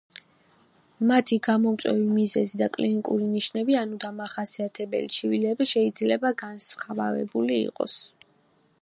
მათი 1.09 1.37
გამომწვევი 1.47 2.07
მიზეზი 2.13 2.61
და 2.61 2.69
კლინიკური 2.77 3.27
ნიშნები, 3.35 3.77
ანუ 3.83 4.01
დამახასიათებელი 4.07 5.13
ჩივილები, 5.19 5.71
შეიძლება 5.77 6.35
განსხვავებული 6.47 7.63
იყოს. 7.71 8.01